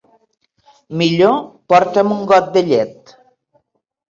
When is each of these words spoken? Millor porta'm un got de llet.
Millor 1.01 1.35
porta'm 1.73 2.17
un 2.17 2.25
got 2.33 2.51
de 2.57 2.65
llet. 2.73 3.17